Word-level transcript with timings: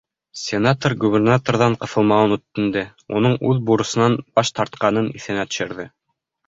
Сенатор 0.43 0.95
губернаторҙан 1.03 1.75
ҡыҫылмауын 1.83 2.35
үтенде, 2.39 2.85
уның 3.19 3.39
үҙ 3.53 3.63
бурысынан 3.69 4.21
баш 4.41 4.57
тартҡанын 4.61 5.17
иҫенә 5.23 5.49
төшөрҙө. 5.53 5.91